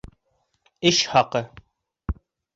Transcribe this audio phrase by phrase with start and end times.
[0.91, 1.43] Эш хаҡы